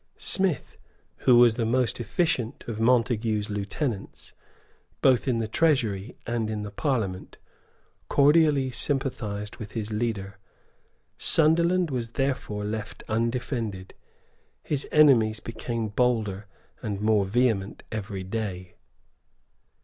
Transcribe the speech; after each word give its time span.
Smith, 0.17 0.77
who 1.27 1.35
was 1.37 1.53
the 1.53 1.63
most 1.63 1.99
efficient 1.99 2.63
of 2.67 2.79
Montague's 2.79 3.51
lieutenants, 3.51 4.33
both 5.01 5.27
in 5.27 5.37
the 5.37 5.47
Treasury 5.47 6.17
and 6.25 6.49
in 6.49 6.63
the 6.63 6.71
Parliament, 6.71 7.37
cordially 8.09 8.71
sympathised 8.71 9.57
with 9.57 9.73
his 9.73 9.91
leader. 9.91 10.39
Sunderland 11.19 11.91
was 11.91 12.13
therefore 12.13 12.65
left 12.65 13.03
undefended. 13.07 13.93
His 14.63 14.87
enemies 14.91 15.39
became 15.39 15.89
bolder 15.89 16.47
and 16.81 16.99
more 16.99 17.25
vehement 17.25 17.83
every 17.91 18.23
day. 18.23 18.77